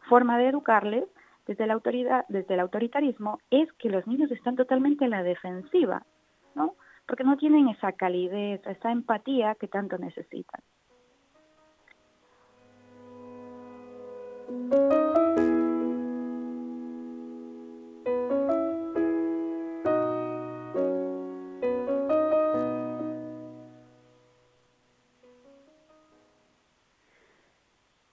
forma 0.10 0.38
de 0.38 0.50
educarles 0.50 1.06
desde 1.48 1.68
la 1.68 1.74
autoridad, 1.74 2.26
desde 2.30 2.54
el 2.56 2.60
autoritarismo, 2.60 3.40
es 3.50 3.72
que 3.74 3.90
los 3.90 4.06
niños 4.08 4.32
están 4.32 4.56
totalmente 4.56 5.06
en 5.06 5.12
la 5.12 5.24
defensiva, 5.24 6.04
¿no? 6.56 6.76
Porque 7.08 7.24
no 7.24 7.38
tienen 7.38 7.68
esa 7.70 7.92
calidez, 7.94 8.66
esa 8.66 8.92
empatía 8.92 9.56
que 9.56 9.68
tanto 9.68 9.98
necesitan. 9.98 10.62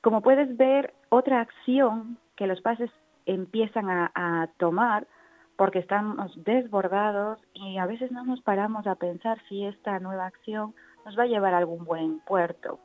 Como 0.09 0.23
puedes 0.23 0.57
ver, 0.57 0.95
otra 1.11 1.43
acción 1.43 2.17
que 2.35 2.47
los 2.47 2.63
padres 2.63 2.91
empiezan 3.27 3.91
a, 3.91 4.49
tomar 4.57 5.07
porque 5.55 5.81
estamos 5.81 6.33
desbordados 6.45 7.39
y 7.53 7.77
a 7.77 7.85
veces 7.85 8.11
no 8.11 8.25
nos 8.25 8.41
paramos 8.41 8.87
a 8.87 8.95
pensar 8.95 9.39
si 9.51 9.67
esta 9.67 10.01
nueva 10.01 10.25
acción 10.25 10.75
nos 11.05 11.19
va 11.19 11.25
a 11.25 11.27
llevar 11.27 11.53
a 11.53 11.59
algún 11.59 11.85
buen 11.85 12.21
puerto. 12.21 12.81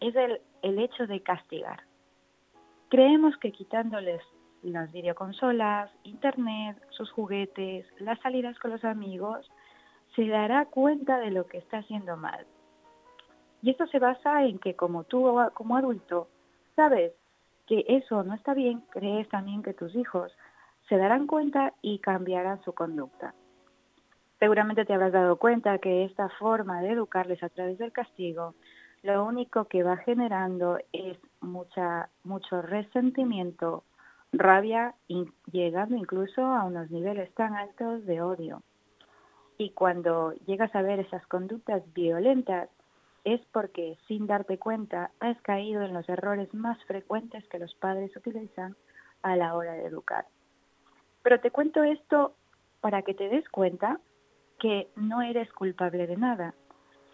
Es 0.00 0.16
el, 0.16 0.40
el 0.62 0.78
hecho 0.78 1.06
de 1.06 1.20
castigar. 1.20 1.82
Creemos 2.88 3.36
que 3.36 3.52
quitándoles 3.52 4.22
las 4.62 4.90
videoconsolas, 4.92 5.90
internet, 6.04 6.82
sus 6.88 7.10
juguetes, 7.10 7.84
las 7.98 8.18
salidas 8.20 8.58
con 8.58 8.70
los 8.70 8.82
amigos, 8.82 9.46
se 10.16 10.26
dará 10.26 10.64
cuenta 10.64 11.18
de 11.18 11.32
lo 11.32 11.46
que 11.48 11.58
está 11.58 11.80
haciendo 11.80 12.16
mal. 12.16 12.46
Y 13.60 13.68
esto 13.68 13.86
se 13.88 13.98
basa 13.98 14.46
en 14.46 14.58
que 14.58 14.74
como 14.74 15.04
tú 15.04 15.36
como 15.52 15.76
adulto 15.76 16.28
sabes 16.76 17.12
que 17.66 17.84
eso 17.88 18.22
no 18.22 18.34
está 18.34 18.54
bien, 18.54 18.82
crees 18.90 19.28
también 19.28 19.62
que 19.62 19.74
tus 19.74 19.94
hijos 19.94 20.32
se 20.88 20.96
darán 20.96 21.26
cuenta 21.26 21.74
y 21.80 21.98
cambiarán 22.00 22.62
su 22.62 22.72
conducta. 22.72 23.34
Seguramente 24.38 24.84
te 24.84 24.92
habrás 24.92 25.12
dado 25.12 25.36
cuenta 25.36 25.78
que 25.78 26.04
esta 26.04 26.28
forma 26.30 26.82
de 26.82 26.90
educarles 26.90 27.42
a 27.42 27.48
través 27.48 27.78
del 27.78 27.92
castigo 27.92 28.54
lo 29.02 29.24
único 29.24 29.64
que 29.64 29.82
va 29.82 29.96
generando 29.96 30.78
es 30.92 31.18
mucha, 31.40 32.08
mucho 32.22 32.62
resentimiento, 32.62 33.84
rabia, 34.32 34.94
llegando 35.50 35.96
incluso 35.96 36.40
a 36.40 36.64
unos 36.64 36.90
niveles 36.90 37.34
tan 37.34 37.54
altos 37.54 38.06
de 38.06 38.22
odio. 38.22 38.62
Y 39.58 39.70
cuando 39.70 40.34
llegas 40.46 40.74
a 40.74 40.82
ver 40.82 41.00
esas 41.00 41.26
conductas 41.26 41.82
violentas, 41.92 42.68
es 43.24 43.40
porque 43.52 43.98
sin 44.08 44.26
darte 44.26 44.58
cuenta 44.58 45.10
has 45.20 45.40
caído 45.42 45.82
en 45.82 45.94
los 45.94 46.08
errores 46.08 46.52
más 46.54 46.82
frecuentes 46.84 47.46
que 47.48 47.58
los 47.58 47.74
padres 47.74 48.14
utilizan 48.16 48.76
a 49.22 49.36
la 49.36 49.54
hora 49.54 49.72
de 49.72 49.86
educar. 49.86 50.26
Pero 51.22 51.40
te 51.40 51.50
cuento 51.50 51.84
esto 51.84 52.34
para 52.80 53.02
que 53.02 53.14
te 53.14 53.28
des 53.28 53.48
cuenta 53.48 54.00
que 54.58 54.88
no 54.96 55.22
eres 55.22 55.52
culpable 55.52 56.06
de 56.06 56.16
nada, 56.16 56.54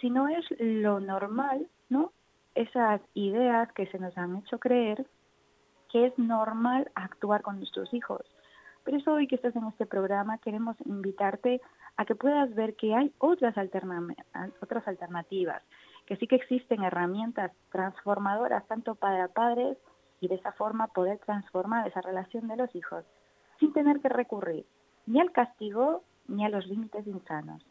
sino 0.01 0.29
es 0.29 0.45
lo 0.59 1.01
normal, 1.01 1.67
¿no? 1.89 2.13
Esas 2.55 3.01
ideas 3.15 3.71
que 3.73 3.87
se 3.87 3.99
nos 3.99 4.17
han 4.17 4.37
hecho 4.37 4.59
creer 4.59 5.07
que 5.91 6.07
es 6.07 6.19
normal 6.19 6.91
actuar 6.95 7.43
con 7.43 7.59
nuestros 7.59 7.93
hijos. 7.95 8.23
Por 8.85 8.95
eso 8.95 9.13
hoy 9.13 9.27
que 9.27 9.37
estás 9.37 9.55
en 9.57 9.67
este 9.67 9.87
programa 9.87 10.39
queremos 10.39 10.77
invitarte 10.85 11.61
a 11.97 12.05
que 12.05 12.15
puedas 12.15 12.55
ver 12.55 12.75
que 12.75 12.95
hay 12.95 13.13
otras, 13.19 13.55
otras 14.61 14.89
alternativas, 14.89 15.63
que 16.09 16.17
sí 16.17 16.27
que 16.27 16.37
existen 16.37 16.83
herramientas 16.83 17.53
transformadoras 17.71 18.67
tanto 18.67 18.95
para 18.95 19.29
padres 19.29 19.77
y 20.21 20.29
de 20.29 20.37
esa 20.37 20.53
forma 20.53 20.87
poder 20.87 21.19
transformar 21.19 21.87
esa 21.87 22.01
relación 22.01 22.49
de 22.49 22.57
los 22.57 22.75
hijos 22.75 23.05
sin 23.61 23.75
tener 23.75 24.01
que 24.01 24.09
recurrir 24.09 24.65
ni 25.05 25.21
al 25.21 25.33
castigo 25.33 26.03
ni 26.27 26.47
a 26.47 26.49
los 26.49 26.67
límites 26.67 27.07
insanos. 27.07 27.63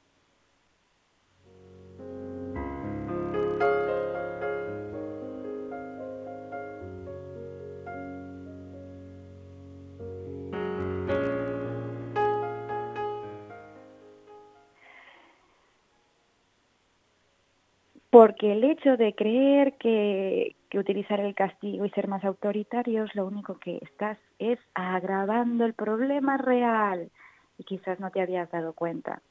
Porque 18.18 18.52
el 18.52 18.64
hecho 18.64 18.98
de 18.98 19.14
creer 19.14 19.74
que, 19.74 20.56
utilizar 20.74 21.20
el 21.20 21.36
castigo 21.36 21.86
y 21.86 21.92
ser 21.92 22.08
más 22.08 22.26
autoritarios 22.26 23.14
lo 23.14 23.28
único 23.28 23.60
que 23.60 23.78
estás 23.84 24.18
es 24.40 24.58
agravando 24.74 25.66
el 25.66 25.76
problema 25.76 26.38
real 26.38 27.12
y 27.60 27.64
quizás 27.64 28.00
no 28.00 28.10
te 28.10 28.22
habías 28.22 28.50
dado 28.50 28.74
cuenta, 28.74 29.22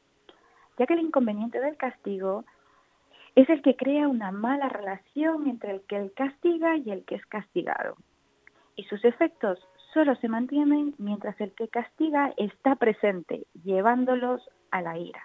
ya 0.79 0.87
que 0.87 0.95
el 0.95 1.01
inconveniente 1.01 1.59
del 1.59 1.77
castigo 1.77 2.45
es 3.35 3.51
el 3.51 3.61
que 3.61 3.75
crea 3.75 4.07
una 4.07 4.31
mala 4.31 4.69
relación 4.69 5.49
entre 5.49 5.73
el 5.73 5.81
que 5.83 5.97
el 5.97 6.13
castiga 6.13 6.77
y 6.77 6.93
el 6.93 7.05
que 7.05 7.17
es 7.17 7.27
castigado. 7.27 7.97
Y 8.77 8.85
sus 8.85 9.05
efectos 9.05 9.59
solo 9.95 10.15
se 10.15 10.29
mantienen 10.29 10.95
mientras 10.99 11.41
el 11.41 11.51
que 11.55 11.67
castiga 11.67 12.33
está 12.37 12.77
presente, 12.77 13.49
llevándolos 13.65 14.49
a 14.71 14.81
la 14.81 14.97
ira. 14.97 15.25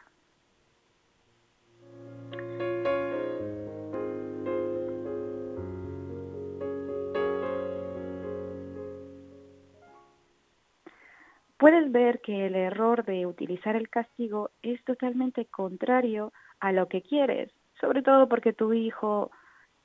Puedes 11.62 11.92
ver 11.92 12.22
que 12.22 12.48
el 12.48 12.56
error 12.56 13.06
de 13.06 13.28
utilizar 13.28 13.76
el 13.76 13.88
castigo 13.88 14.50
es 14.64 14.84
totalmente 14.84 15.46
contrario 15.46 16.34
a 16.60 16.72
lo 16.72 16.88
que 16.88 17.04
quieres, 17.04 17.52
sobre 17.80 18.02
todo 18.02 18.28
porque 18.28 18.52
tu 18.52 18.74
hijo 18.74 19.30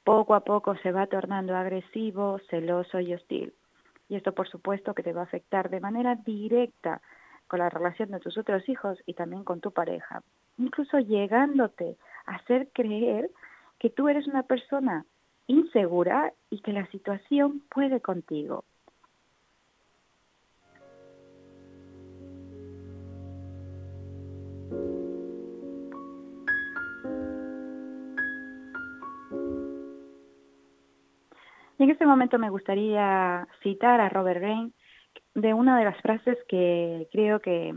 poco 0.02 0.34
a 0.34 0.40
poco 0.40 0.74
se 0.76 0.90
va 0.90 1.06
tornando 1.06 1.54
agresivo, 1.54 2.40
celoso 2.48 2.98
y 3.00 3.12
hostil. 3.12 3.52
Y 4.08 4.16
esto 4.16 4.32
por 4.32 4.48
supuesto 4.48 4.94
que 4.94 5.02
te 5.02 5.12
va 5.12 5.20
a 5.20 5.24
afectar 5.24 5.68
de 5.68 5.80
manera 5.80 6.14
directa 6.14 7.02
con 7.46 7.58
la 7.58 7.68
relación 7.68 8.10
de 8.10 8.20
tus 8.20 8.38
otros 8.38 8.66
hijos 8.70 8.98
y 9.04 9.12
también 9.12 9.44
con 9.44 9.60
tu 9.60 9.70
pareja, 9.70 10.22
incluso 10.56 10.98
llegándote 10.98 11.98
a 12.24 12.36
hacer 12.36 12.70
creer 12.72 13.30
que 13.78 13.90
tú 13.90 14.08
eres 14.08 14.26
una 14.26 14.44
persona 14.44 15.04
insegura 15.46 16.32
y 16.48 16.60
que 16.60 16.72
la 16.72 16.86
situación 16.86 17.60
puede 17.68 18.00
contigo. 18.00 18.64
Y 31.78 31.82
en 31.82 31.90
este 31.90 32.06
momento 32.06 32.38
me 32.38 32.50
gustaría 32.50 33.46
citar 33.62 34.00
a 34.00 34.08
Robert 34.08 34.40
Greene 34.40 34.72
de 35.34 35.52
una 35.52 35.78
de 35.78 35.84
las 35.84 36.00
frases 36.00 36.38
que 36.48 37.08
creo 37.12 37.40
que 37.40 37.74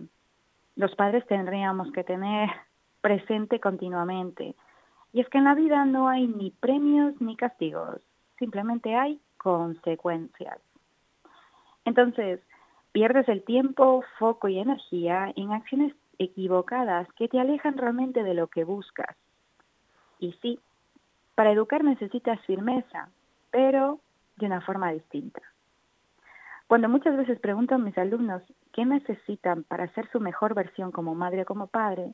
los 0.75 0.96
padres 0.96 1.25
tendríamos 1.27 1.91
que 1.91 2.03
tener 2.03 2.50
presente 3.01 3.60
continuamente. 3.60 4.56
Y 5.12 5.22
es 5.22 5.29
que 5.29 5.39
en 5.39 5.46
la 5.46 5.56
vida 5.56 5.86
no 5.86 6.08
hay 6.08 6.27
ni 6.27 6.51
premios 6.51 7.20
ni 7.20 7.36
castigos, 7.36 8.01
simplemente 8.38 8.96
hay 8.96 9.20
consecuencias. 9.38 10.60
Entonces, 11.84 12.39
pierdes 12.91 13.27
el 13.27 13.44
tiempo, 13.44 14.03
foco 14.20 14.48
y 14.48 14.60
energía 14.60 15.34
en 15.36 15.51
acciones 15.51 15.94
equivocadas 16.20 17.12
que 17.13 17.27
te 17.27 17.39
alejan 17.39 17.77
realmente 17.77 18.24
de 18.24 18.34
lo 18.34 18.48
que 18.48 18.63
buscas. 18.63 19.15
Y 20.20 20.34
sí, 20.41 20.60
para 21.36 21.51
educar 21.51 21.84
necesitas 21.84 22.39
firmeza, 22.41 23.10
pero 23.51 24.00
de 24.38 24.46
una 24.46 24.62
forma 24.62 24.91
distinta. 24.91 25.41
Cuando 26.68 26.88
muchas 26.88 27.18
veces 27.18 27.39
pregunto 27.39 27.75
a 27.75 27.79
mis 27.79 27.98
alumnos 27.98 28.44
qué 28.74 28.86
necesitan 28.86 29.63
para 29.63 29.88
ser 29.94 30.10
su 30.12 30.20
mejor 30.20 30.53
versión 30.53 30.91
como 30.91 31.15
madre 31.15 31.41
o 31.41 31.46
como 31.46 31.68
padre, 31.68 32.13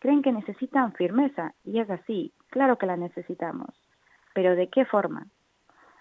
creen 0.00 0.22
que 0.22 0.32
necesitan 0.32 0.92
firmeza, 0.94 1.54
y 1.64 1.78
es 1.78 1.88
así, 1.88 2.32
claro 2.50 2.78
que 2.78 2.86
la 2.86 2.96
necesitamos. 2.96 3.68
Pero 4.34 4.56
¿de 4.56 4.68
qué 4.68 4.84
forma? 4.84 5.28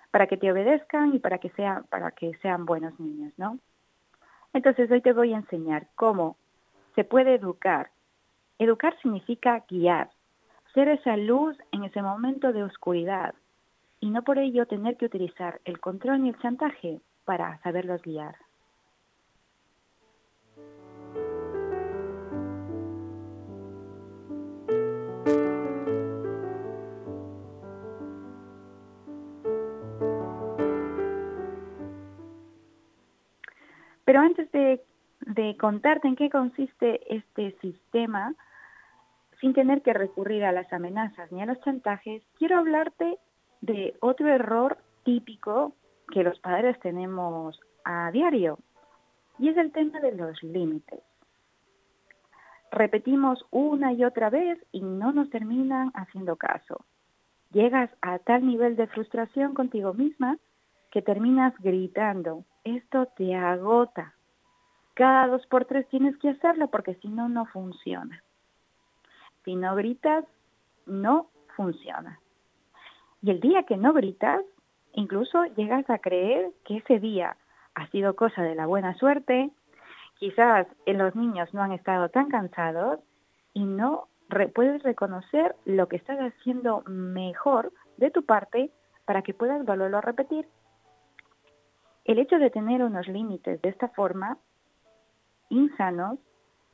Para 0.09 0.25
que 0.25 0.37
te 0.37 0.51
obedezcan 0.51 1.13
y 1.13 1.19
para 1.19 1.37
que, 1.37 1.49
sean, 1.51 1.83
para 1.89 2.11
que 2.11 2.33
sean 2.41 2.65
buenos 2.65 2.99
niños, 2.99 3.31
¿no? 3.37 3.59
Entonces 4.53 4.89
hoy 4.89 5.01
te 5.01 5.13
voy 5.13 5.33
a 5.33 5.37
enseñar 5.37 5.87
cómo 5.95 6.37
se 6.95 7.03
puede 7.03 7.35
educar. 7.35 7.91
Educar 8.57 8.97
significa 9.01 9.63
guiar, 9.69 10.09
ser 10.73 10.89
esa 10.89 11.15
luz 11.17 11.55
en 11.71 11.83
ese 11.83 12.01
momento 12.01 12.51
de 12.51 12.63
oscuridad 12.63 13.35
y 14.01 14.09
no 14.09 14.23
por 14.23 14.39
ello 14.39 14.65
tener 14.65 14.97
que 14.97 15.05
utilizar 15.05 15.61
el 15.63 15.79
control 15.79 16.23
ni 16.23 16.29
el 16.29 16.39
chantaje 16.39 16.99
para 17.23 17.59
saberlos 17.59 18.01
guiar. 18.01 18.35
Pero 34.03 34.19
antes 34.19 34.51
de, 34.51 34.81
contarte 35.57 36.07
en 36.07 36.17
qué 36.17 36.29
consiste 36.29 37.15
este 37.15 37.55
sistema, 37.61 38.33
sin 39.39 39.53
tener 39.53 39.83
que 39.83 39.93
recurrir 39.93 40.43
a 40.43 40.51
las 40.51 40.73
amenazas 40.73 41.31
ni 41.31 41.41
a 41.41 41.45
los 41.45 41.61
chantajes, 41.61 42.21
quiero 42.37 42.57
hablarte 42.57 43.19
de 43.61 43.95
otro 44.01 44.27
error 44.27 44.77
típico 45.03 45.73
que 46.11 46.23
los 46.23 46.39
padres 46.39 46.79
tenemos 46.79 47.59
a 47.83 48.11
diario, 48.11 48.59
y 49.39 49.49
es 49.49 49.57
el 49.57 49.71
tema 49.71 49.99
de 49.99 50.11
los 50.11 50.41
límites. 50.43 51.01
Repetimos 52.71 53.45
una 53.51 53.91
y 53.91 54.03
otra 54.05 54.29
vez 54.29 54.59
y 54.71 54.81
no 54.81 55.11
nos 55.11 55.29
terminan 55.29 55.91
haciendo 55.93 56.35
caso. 56.35 56.85
Llegas 57.51 57.89
a 58.01 58.19
tal 58.19 58.45
nivel 58.45 58.75
de 58.77 58.87
frustración 58.87 59.53
contigo 59.53 59.93
misma 59.93 60.37
que 60.89 61.01
terminas 61.01 61.53
gritando. 61.59 62.45
Esto 62.63 63.07
te 63.17 63.35
agota. 63.35 64.13
Cada 64.93 65.27
dos 65.27 65.45
por 65.47 65.65
tres 65.65 65.87
tienes 65.89 66.15
que 66.17 66.29
hacerlo 66.29 66.69
porque 66.69 66.95
si 66.95 67.09
no, 67.09 67.27
no 67.27 67.45
funciona. 67.47 68.23
Si 69.43 69.55
no 69.55 69.75
gritas, 69.75 70.23
no 70.85 71.27
funciona. 71.55 72.19
Y 73.21 73.31
el 73.31 73.39
día 73.39 73.63
que 73.63 73.77
no 73.77 73.93
gritas, 73.93 74.41
Incluso 74.93 75.45
llegas 75.55 75.89
a 75.89 75.99
creer 75.99 76.51
que 76.65 76.77
ese 76.77 76.99
día 76.99 77.37
ha 77.75 77.87
sido 77.87 78.15
cosa 78.15 78.41
de 78.41 78.55
la 78.55 78.65
buena 78.65 78.93
suerte, 78.95 79.51
quizás 80.15 80.67
los 80.85 81.15
niños 81.15 81.53
no 81.53 81.61
han 81.61 81.71
estado 81.71 82.09
tan 82.09 82.27
cansados 82.29 82.99
y 83.53 83.63
no 83.63 84.07
puedes 84.53 84.83
reconocer 84.83 85.55
lo 85.65 85.87
que 85.87 85.95
estás 85.95 86.19
haciendo 86.19 86.83
mejor 86.87 87.71
de 87.97 88.11
tu 88.11 88.25
parte 88.25 88.71
para 89.05 89.21
que 89.21 89.33
puedas 89.33 89.65
volverlo 89.65 89.97
a 89.97 90.01
repetir. 90.01 90.47
El 92.03 92.19
hecho 92.19 92.37
de 92.37 92.49
tener 92.49 92.83
unos 92.83 93.07
límites 93.07 93.61
de 93.61 93.69
esta 93.69 93.87
forma, 93.89 94.37
insanos, 95.49 96.19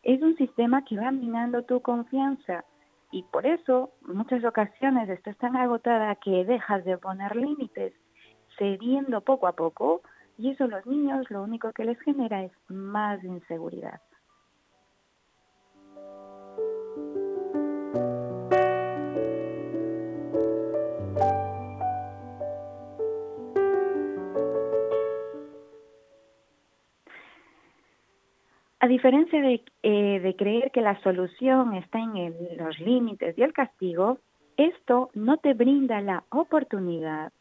es 0.04 0.22
un 0.22 0.36
sistema 0.38 0.84
que 0.86 0.98
va 0.98 1.12
minando 1.12 1.64
tu 1.64 1.82
confianza 1.82 2.64
y 3.12 3.24
por 3.24 3.46
eso 3.46 3.94
muchas 4.02 4.44
ocasiones 4.44 5.10
estás 5.10 5.38
tan 5.38 5.56
agotada 5.56 6.16
que 6.16 6.44
dejas 6.46 6.84
de 6.86 6.98
poner 6.98 7.36
límites 7.36 7.94
cediendo 8.58 9.22
poco 9.22 9.48
a 9.48 9.54
poco 9.54 10.02
y 10.38 10.52
eso 10.52 10.66
a 10.66 10.68
los 10.68 10.86
niños 10.86 11.30
lo 11.30 11.44
único 11.44 11.72
que 11.72 11.86
les 11.86 12.00
genera 12.02 12.44
es 12.44 12.52
más 12.68 13.24
inseguridad. 13.24 14.02
A 28.80 28.88
diferencia 28.88 29.42
de, 29.42 29.64
eh, 29.82 30.20
de, 30.20 30.36
creer 30.36 30.72
que 30.72 30.82
la 30.82 31.02
solución 31.02 31.74
está 31.74 32.00
en 32.00 32.36
los 32.58 32.80
límites 32.80 33.36
y 33.38 33.42
el 33.42 33.54
castigo, 33.54 34.20
esto 34.56 35.10
no 35.14 35.38
te 35.38 35.54
brinda 35.54 36.00
la 36.02 36.24
oportunidad 36.30 37.32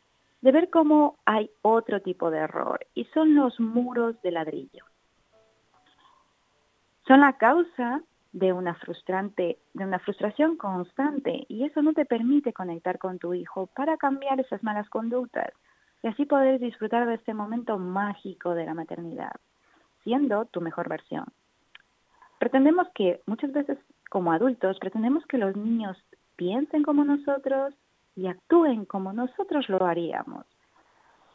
de 0.41 0.53
ver 0.53 0.71
cómo 0.71 1.17
hay 1.25 1.51
otro 1.63 2.01
tipo 2.01 2.31
de 2.31 2.39
error 2.39 2.87
y 2.95 3.05
son 3.07 3.35
los 3.35 3.59
muros 3.59 4.21
de 4.23 4.31
ladrillo. 4.31 4.85
Son 7.07 7.21
la 7.21 7.35
causa 7.35 8.03
de 8.33 8.53
una 8.53 8.75
frustrante, 8.75 9.59
de 9.73 9.85
una 9.85 9.99
frustración 9.99 10.57
constante 10.57 11.47
y 11.49 11.65
eso 11.65 11.83
no 11.83 11.95
te 11.95 12.05
permite 12.05 12.53
conectar 12.53 12.99
con 12.99 13.19
tu 13.19 13.33
hijo 13.33 13.67
para 13.69 13.97
cambiar 13.97 14.41
esas 14.41 14.63
malas 14.63 14.89
conductas 14.89 15.53
y 16.03 16.09
así 16.09 16.27
poder 16.27 16.61
disfrutar 16.61 17.07
de 17.07 17.15
este 17.15 17.33
momento 17.33 17.79
mágico 17.79 18.55
de 18.55 18.67
la 18.67 18.75
maternidad, 18.75 19.33
siendo 20.07 20.45
tu 20.45 20.61
mejor 20.61 20.89
versión. 20.89 21.25
Pretendemos 22.39 22.87
que 22.95 23.21
muchas 23.27 23.53
veces 23.53 23.77
como 24.09 24.31
adultos 24.31 24.79
pretendemos 24.79 25.27
que 25.27 25.37
los 25.37 25.57
niños 25.57 25.99
piensen 26.37 26.85
como 26.85 27.05
nosotros, 27.05 27.75
y 28.15 28.29
actúen 28.29 28.87
como 28.87 29.13
nosotros 29.13 29.69
lo 29.69 29.85
haríamos. 29.85 30.47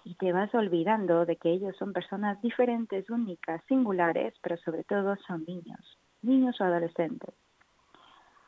Y 0.04 0.16
te 0.16 0.34
vas 0.34 0.54
olvidando 0.56 1.26
de 1.26 1.36
que 1.36 1.52
ellos 1.52 1.76
son 1.78 1.94
personas 1.94 2.42
diferentes, 2.42 3.10
únicas, 3.10 3.62
singulares, 3.68 4.34
pero 4.42 4.58
sobre 4.58 4.84
todo 4.84 5.16
son 5.28 5.46
niños, 5.46 6.00
niños 6.24 6.60
o 6.60 6.64
adolescentes. 6.64 7.36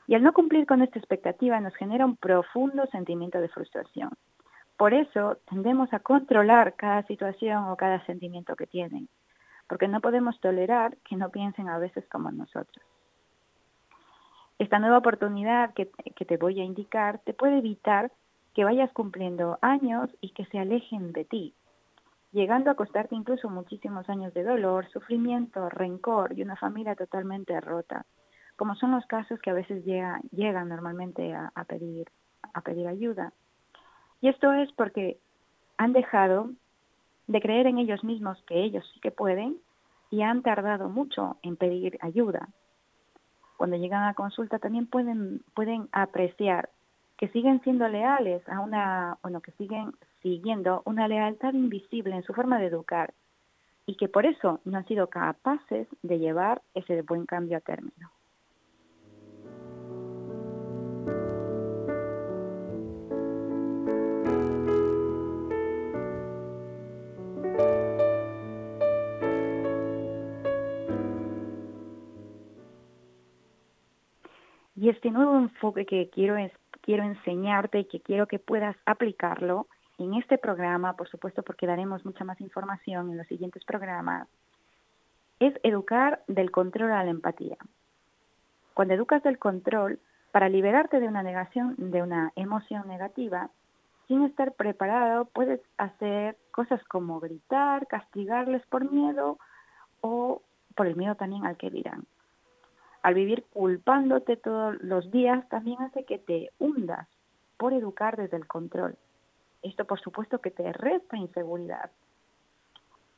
Y 0.08 0.16
al 0.16 0.24
no 0.24 0.34
cumplir 0.34 0.66
con 0.66 0.82
esta 0.82 0.98
expectativa 0.98 1.60
nos 1.60 1.76
genera 1.76 2.06
un 2.06 2.18
profundo 2.18 2.88
sentimiento 2.88 3.40
de 3.40 3.50
frustración. 3.50 4.10
Por 4.78 4.96
eso 4.96 5.38
tendemos 5.48 5.94
a 5.94 6.00
controlar 6.00 6.74
cada 6.74 7.04
situación 7.04 7.66
o 7.66 7.78
cada 7.78 8.04
sentimiento 8.08 8.56
que 8.56 8.66
tienen, 8.66 9.08
porque 9.68 9.88
no 9.88 10.02
podemos 10.02 10.40
tolerar 10.40 10.98
que 10.98 11.16
no 11.16 11.30
piensen 11.30 11.70
a 11.70 11.78
veces 11.78 12.08
como 12.10 12.32
nosotros. 12.32 12.86
Esta 14.60 14.80
nueva 14.80 15.00
oportunidad 15.00 15.74
que, 15.74 15.92
que 16.16 16.26
te 16.26 16.38
voy 16.38 16.60
a 16.60 16.64
indicar 16.64 17.20
te 17.20 17.34
puede 17.34 17.58
evitar 17.58 18.12
que 18.54 18.64
vayas 18.64 18.92
cumpliendo 18.94 19.58
años 19.62 20.10
y 20.22 20.30
que 20.30 20.46
se 20.46 20.60
alejen 20.60 21.12
de 21.12 21.26
ti, 21.26 21.54
llegando 22.32 22.72
a 22.72 22.76
costarte 22.76 23.16
incluso 23.16 23.50
muchísimos 23.50 24.10
años 24.10 24.34
de 24.34 24.44
dolor, 24.44 24.90
sufrimiento, 24.90 25.70
rencor 25.70 26.38
y 26.38 26.44
una 26.44 26.56
familia 26.56 26.96
totalmente 26.96 27.60
rota, 27.62 28.06
como 28.56 28.76
son 28.76 28.92
los 28.92 29.06
casos 29.06 29.40
que 29.40 29.50
a 29.50 29.54
veces 29.54 29.84
llegan 29.86 30.70
normalmente 30.70 31.34
a, 31.34 31.64
pedir, 31.66 32.08
a 32.54 32.62
pedir 32.62 32.88
ayuda. 32.88 33.34
Y 34.22 34.30
esto 34.30 34.54
es 34.54 34.72
porque 34.74 35.18
han 35.78 35.94
dejado 35.94 36.52
de 37.28 37.42
creer 37.42 37.68
en 37.68 37.78
ellos 37.78 38.04
mismos 38.04 38.42
que 38.48 38.64
ellos 38.64 38.90
sí 38.94 39.00
que 39.00 39.12
pueden 39.12 39.58
y 40.12 40.22
han 40.22 40.42
tardado 40.44 40.90
mucho 40.90 41.38
en 41.42 41.56
pedir 41.56 41.98
ayuda. 42.02 42.50
Cuando 43.58 43.78
llegan 43.78 44.04
a 44.04 44.14
consulta 44.14 44.60
también 44.60 44.88
pueden, 44.88 45.42
pueden 45.56 45.88
apreciar 45.92 46.70
que 47.18 47.30
siguen 47.30 47.62
siendo 47.62 47.88
leales 47.88 48.48
a 48.50 48.60
una, 48.60 49.18
bueno, 49.22 49.42
que 49.42 49.52
siguen 49.54 49.94
siguiendo 50.22 50.82
una 50.86 51.08
lealtad 51.08 51.54
invisible 51.54 52.16
en 52.16 52.24
su 52.24 52.34
forma 52.34 52.60
de 52.60 52.68
educar 52.68 53.14
y 53.86 53.96
que 53.96 54.08
por 54.08 54.26
eso 54.26 54.60
no 54.66 54.78
han 54.78 54.86
sido 54.88 55.08
capaces 55.08 55.88
de 56.02 56.20
llevar 56.20 56.62
ese 56.74 57.02
buen 57.02 57.26
cambio 57.26 57.58
a 57.58 57.62
término. 57.62 58.12
Y 74.84 74.90
este 74.90 75.12
nuevo 75.12 75.38
enfoque 75.38 75.86
que 75.86 76.10
quiero 76.10 76.36
quiero 76.82 77.06
enseñarte 77.06 77.80
y 77.80 77.86
que 77.86 78.02
quiero 78.02 78.28
que 78.28 78.38
puedas 78.38 78.76
aplicarlo 78.86 79.68
en 79.98 80.14
este 80.16 80.38
programa, 80.38 80.98
por 80.98 81.08
supuesto 81.08 81.42
porque 81.42 81.66
daremos 81.66 82.04
mucha 82.04 82.26
más 82.26 82.42
información 82.42 83.10
en 83.10 83.18
los 83.18 83.26
siguientes 83.28 83.64
programas, 83.64 84.28
es 85.40 85.54
educar 85.64 86.22
del 86.28 86.52
control 86.52 86.92
a 86.92 87.02
la 87.02 87.12
empatía. 87.12 87.56
Cuando 88.74 88.94
educas 88.94 89.24
del 89.24 89.40
control, 89.40 90.02
para 90.34 90.50
liberarte 90.50 91.00
de 91.00 91.08
una 91.08 91.24
negación, 91.24 91.76
de 91.78 92.02
una 92.02 92.34
emoción 92.36 92.86
negativa, 92.86 93.52
sin 94.10 94.24
estar 94.24 94.52
preparado, 94.52 95.30
puedes 95.32 95.62
hacer 95.78 96.36
cosas 96.52 96.84
como 96.90 97.22
gritar, 97.22 97.88
castigarles 97.88 98.66
por 98.66 98.92
miedo 98.92 99.38
o 100.02 100.42
por 100.76 100.88
el 100.88 100.98
miedo 100.98 101.16
también 101.16 101.46
al 101.46 101.56
que 101.56 101.70
dirán 101.70 102.06
al 103.04 103.14
vivir 103.14 103.44
culpándote 103.52 104.38
todos 104.38 104.82
los 104.82 105.12
días, 105.12 105.48
también 105.50 105.82
hace 105.82 106.06
que 106.06 106.18
te 106.18 106.52
hundas 106.58 107.08
por 107.58 107.74
educar 107.74 108.16
desde 108.16 108.38
el 108.38 108.48
control. 108.48 108.98
Esto, 109.62 109.86
por 109.86 110.00
supuesto, 110.00 110.40
que 110.40 110.52
te 110.52 110.72
resta 110.72 111.18
inseguridad. 111.18 111.92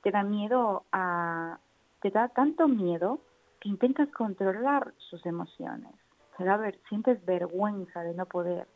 Te 0.01 0.11
da 0.11 0.23
miedo 0.23 0.83
a... 0.91 1.59
te 2.01 2.09
da 2.09 2.29
tanto 2.29 2.67
miedo 2.67 3.19
que 3.59 3.69
intentas 3.69 4.09
controlar 4.09 4.93
sus 4.97 5.23
emociones. 5.25 5.93
Te 6.37 6.43
da 6.43 6.59
sientes 6.89 7.23
vergüenza 7.25 8.01
de 8.01 8.15
no 8.15 8.25
poder 8.25 8.67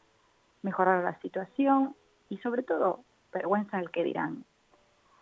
mejorar 0.61 1.03
la 1.03 1.19
situación 1.21 1.95
y 2.29 2.37
sobre 2.37 2.63
todo 2.63 3.01
vergüenza 3.33 3.77
del 3.77 3.91
que 3.91 4.03
dirán. 4.03 4.45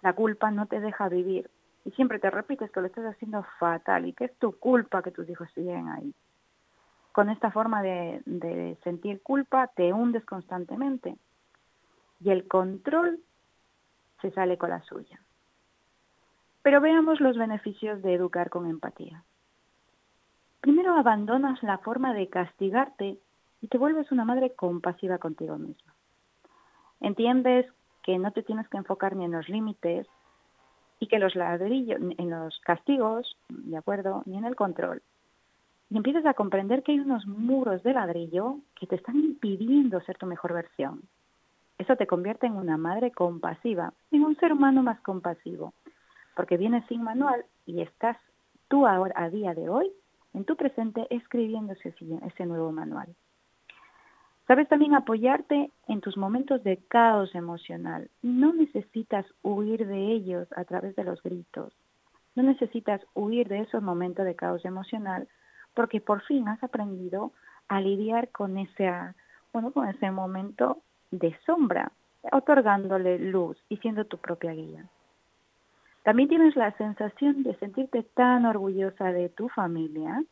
La 0.02 0.14
culpa 0.14 0.52
no 0.52 0.66
te 0.68 0.80
deja 0.80 1.10
vivir 1.10 1.50
y 1.88 1.92
siempre 1.92 2.20
te 2.20 2.30
repites 2.30 2.70
que 2.70 2.82
lo 2.82 2.88
estás 2.88 3.06
haciendo 3.06 3.46
fatal 3.60 4.06
y 4.06 4.12
que 4.12 4.26
es 4.26 4.36
tu 4.40 4.52
culpa 4.60 5.02
que 5.02 5.12
tus 5.12 5.30
hijos 5.30 5.50
siguen 5.56 5.88
ahí. 5.88 6.14
Con 7.14 7.30
esta 7.30 7.50
forma 7.50 7.82
de, 7.82 8.78
sentir 8.84 9.22
culpa 9.24 9.68
te 9.68 9.94
hundes 9.94 10.26
constantemente 10.26 11.16
y 12.20 12.30
el 12.30 12.46
control 12.46 13.22
se 14.22 14.32
sale 14.32 14.58
con 14.58 14.70
la 14.70 14.82
suya. 14.84 15.22
Pero 16.62 16.82
veamos 16.82 17.22
los 17.22 17.38
beneficios 17.38 18.02
de 18.02 18.16
educar 18.16 18.50
con 18.50 18.70
empatía. 18.70 19.24
Primero 20.60 20.94
abandonas 20.94 21.64
la 21.64 21.78
forma 21.78 22.14
de 22.14 22.28
castigarte 22.28 23.18
y 23.62 23.68
te 23.70 23.78
vuelves 23.78 24.12
una 24.12 24.26
madre 24.26 24.54
compasiva 24.54 25.20
contigo 25.20 25.58
misma. 25.58 25.94
Entiendes 27.00 27.66
que 28.04 28.18
no 28.18 28.34
te 28.34 28.44
tienes 28.44 28.68
que 28.68 28.76
enfocar 28.76 29.16
ni 29.16 29.24
en 29.24 29.32
los 29.32 29.48
límites 29.48 30.06
y 31.00 31.08
que 31.08 31.20
los 31.20 31.36
ladrillos, 31.36 32.00
en 32.00 32.30
los 32.30 32.60
castigos, 32.62 33.38
¿de 33.50 33.78
acuerdo? 33.78 34.24
Ni 34.26 34.38
en 34.38 34.46
el 34.46 34.56
control. 34.56 35.02
Y 35.90 35.98
empiezas 35.98 36.26
a 36.26 36.34
comprender 36.34 36.84
que 36.84 36.92
hay 36.92 37.00
unos 37.00 37.26
muros 37.28 37.84
de 37.84 37.94
ladrillo 37.94 38.58
que 38.80 38.88
te 38.88 38.96
están 38.96 39.16
impidiendo 39.18 40.02
ser 40.02 40.18
tu 40.18 40.26
mejor 40.26 40.54
versión. 40.54 41.04
Eso 41.78 41.96
te 41.96 42.08
convierte 42.08 42.48
en 42.48 42.56
una 42.56 42.78
madre 42.78 43.12
compasiva, 43.12 43.94
en 44.12 44.24
un 44.24 44.36
ser 44.38 44.52
humano 44.52 44.82
más 44.84 45.00
compasivo, 45.02 45.74
porque 46.36 46.58
vienes 46.58 46.84
sin 46.88 47.04
manual 47.04 47.46
y 47.66 47.82
estás 47.82 48.18
tú 48.68 48.88
ahora, 48.88 49.14
a 49.16 49.30
día 49.30 49.54
de 49.54 49.70
hoy, 49.70 49.92
en 50.34 50.44
tu 50.44 50.56
presente, 50.56 51.08
escribiendo 51.10 51.74
ese, 51.74 51.94
ese 52.26 52.46
nuevo 52.46 52.72
manual. 52.72 53.16
Sabes 54.48 54.70
también 54.70 54.96
apoyarte 54.96 55.72
en 55.90 56.00
tus 56.00 56.16
momentos 56.16 56.64
de 56.64 56.78
caos 56.88 57.36
emocional. 57.36 58.10
No 58.22 58.54
necesitas 58.54 59.26
huir 59.44 59.86
de 59.86 60.14
ellos 60.14 60.48
a 60.56 60.64
través 60.64 60.96
de 60.96 61.04
los 61.04 61.22
gritos. 61.22 61.74
No 62.34 62.44
necesitas 62.44 63.02
huir 63.14 63.50
de 63.50 63.60
esos 63.60 63.84
momentos 63.84 64.26
de 64.26 64.36
caos 64.36 64.64
emocional 64.64 65.28
porque 65.74 66.00
por 66.00 66.22
fin 66.24 66.48
has 66.48 66.64
aprendido 66.64 67.34
a 67.68 67.82
lidiar 67.82 68.30
con 68.30 68.58
ese, 68.58 68.90
bueno, 69.52 69.72
con 69.72 69.90
ese 69.90 70.12
momento 70.12 70.82
de 71.12 71.38
sombra, 71.46 71.92
otorgándole 72.32 73.20
luz 73.20 73.58
y 73.68 73.78
siendo 73.78 74.06
tu 74.06 74.18
propia 74.18 74.54
guía. 74.54 74.86
También 76.04 76.30
tienes 76.30 76.56
la 76.56 76.72
sensación 76.78 77.44
de 77.44 77.54
sentirte 77.56 78.04
tan 78.04 78.46
orgullosa 78.46 79.12
de 79.12 79.28
tu 79.28 79.50
familia 79.50 80.24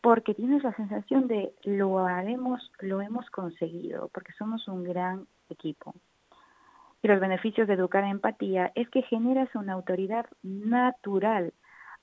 porque 0.00 0.34
tienes 0.34 0.62
la 0.62 0.74
sensación 0.74 1.28
de 1.28 1.52
lo 1.64 1.98
haremos, 2.06 2.72
lo 2.80 3.00
hemos 3.00 3.28
conseguido, 3.30 4.08
porque 4.08 4.32
somos 4.32 4.66
un 4.68 4.84
gran 4.84 5.26
equipo. 5.50 5.94
Y 7.02 7.08
los 7.08 7.20
beneficios 7.20 7.68
de 7.68 7.74
educar 7.74 8.04
empatía 8.04 8.72
es 8.74 8.88
que 8.88 9.02
generas 9.02 9.54
una 9.54 9.74
autoridad 9.74 10.26
natural 10.42 11.52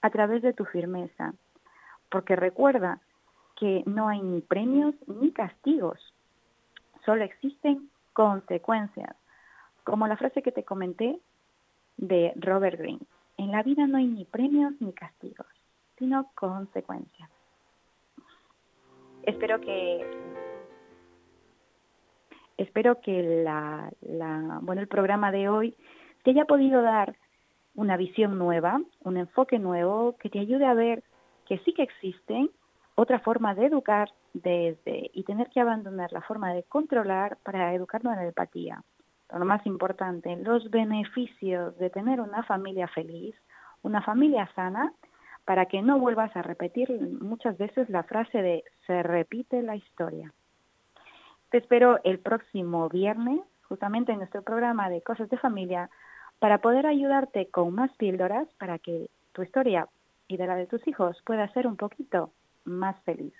a 0.01 0.09
través 0.09 0.41
de 0.41 0.53
tu 0.53 0.65
firmeza, 0.65 1.33
porque 2.09 2.35
recuerda 2.35 2.99
que 3.55 3.83
no 3.85 4.07
hay 4.07 4.21
ni 4.21 4.41
premios 4.41 4.93
ni 5.07 5.31
castigos, 5.31 5.99
solo 7.05 7.23
existen 7.23 7.89
consecuencias, 8.13 9.15
como 9.83 10.07
la 10.07 10.17
frase 10.17 10.41
que 10.41 10.51
te 10.51 10.63
comenté 10.63 11.19
de 11.97 12.33
Robert 12.35 12.77
Greene. 12.77 13.05
En 13.37 13.51
la 13.51 13.63
vida 13.63 13.87
no 13.87 13.97
hay 13.97 14.07
ni 14.07 14.25
premios 14.25 14.73
ni 14.79 14.93
castigos, 14.93 15.47
sino 15.97 16.29
consecuencias. 16.35 17.29
Espero 19.27 19.59
que 19.59 20.09
espero 22.55 23.01
que 23.01 23.43
la, 23.43 23.91
bueno 24.61 24.81
el 24.81 24.87
programa 24.87 25.33
de 25.33 25.49
hoy 25.49 25.75
te 26.23 26.31
haya 26.31 26.45
podido 26.45 26.81
dar 26.81 27.13
una 27.75 27.97
visión 27.97 28.37
nueva, 28.39 28.81
un 29.03 29.17
enfoque 29.17 29.59
nuevo 29.59 30.15
que 30.17 30.29
te 30.29 30.39
ayude 30.39 30.65
a 30.65 30.73
ver 30.73 31.03
que 31.45 31.57
sí 31.59 31.73
que 31.73 31.83
existen 31.83 32.49
otra 32.95 33.19
forma 33.19 33.53
de 33.53 33.65
educar 33.65 34.13
desde 34.33 35.11
y 35.13 35.23
tener 35.23 35.49
que 35.49 35.59
abandonar 35.59 36.13
la 36.13 36.21
forma 36.21 36.53
de 36.53 36.63
controlar 36.63 37.37
para 37.43 37.73
educarnos 37.73 38.13
en 38.13 38.19
la 38.19 38.27
empatía. 38.27 38.81
lo 39.29 39.43
más 39.43 39.65
importante, 39.65 40.37
los 40.37 40.71
beneficios 40.71 41.77
de 41.79 41.89
tener 41.89 42.21
una 42.21 42.43
familia 42.43 42.87
feliz, 42.87 43.35
una 43.81 44.01
familia 44.01 44.49
sana 44.55 44.93
para 45.47 45.67
que 45.67 45.81
no 45.81 45.97
vuelvas 45.97 46.35
a 46.35 46.41
repetir 46.41 46.91
muchas 47.21 47.57
veces 47.57 47.89
la 47.89 48.03
frase 48.03 48.41
de 48.41 48.65
se 48.85 49.01
repite 49.01 49.61
la 49.61 49.77
historia. 49.77 50.33
Te 51.51 51.59
espero 51.59 52.01
el 52.03 52.19
próximo 52.19 52.89
viernes, 52.89 53.39
justamente 53.69 54.11
en 54.11 54.17
nuestro 54.17 54.41
programa 54.41 54.89
de 54.89 55.01
Cosas 55.01 55.29
de 55.29 55.37
Familia, 55.37 55.89
para 56.39 56.57
poder 56.57 56.85
ayudarte 56.85 57.47
con 57.47 57.73
más 57.73 57.89
píldoras 57.95 58.45
para 58.59 58.77
que 58.77 59.09
tu 59.31 59.41
historia 59.41 59.87
y 60.27 60.35
de 60.35 60.47
la 60.47 60.57
de 60.57 60.67
tus 60.67 60.85
hijos 60.85 61.15
pueda 61.25 61.47
ser 61.53 61.65
un 61.65 61.77
poquito 61.77 62.31
más 62.65 62.97
feliz. 63.05 63.33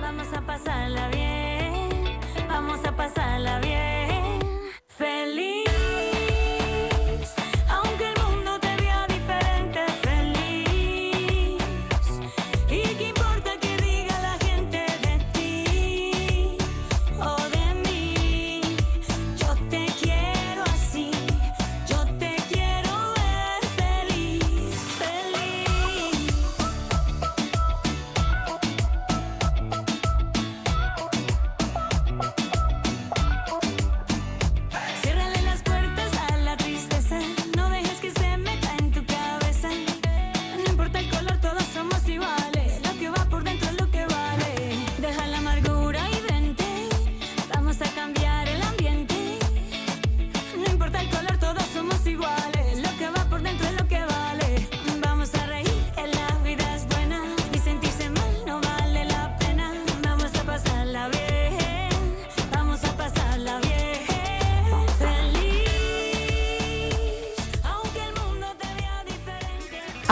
Vamos 0.00 0.32
a 0.32 0.40
pasarla 0.40 1.08
bien, 1.10 2.20
vamos 2.48 2.86
a 2.86 2.96
pasarla 2.96 3.60
bien. 3.60 4.40
Feliz. 4.86 5.65